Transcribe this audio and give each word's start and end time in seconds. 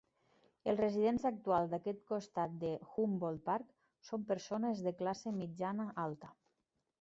Els 0.71 0.79
residents 0.83 1.25
actuals 1.29 1.69
d'aquest 1.73 1.99
costat 2.11 2.55
de 2.63 2.71
Humboldt 3.03 3.45
Park 3.51 3.77
són 4.09 4.25
persones 4.33 4.83
de 4.89 4.95
classe 5.03 5.35
mitjana-alta. 5.45 6.33